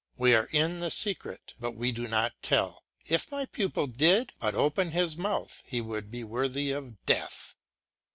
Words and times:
We 0.17 0.33
are 0.33 0.45
in 0.51 0.79
the 0.79 0.89
secret, 0.89 1.53
but 1.59 1.73
we 1.75 1.91
do 1.91 2.07
not 2.07 2.33
tell. 2.41 2.85
If 3.05 3.29
my 3.29 3.45
pupil 3.45 3.85
did 3.85 4.31
but 4.39 4.55
open 4.55 4.89
his 4.89 5.15
mouth 5.15 5.61
he 5.67 5.79
would 5.79 6.09
be 6.09 6.23
worthy 6.23 6.71
of 6.71 7.05
death. 7.05 7.55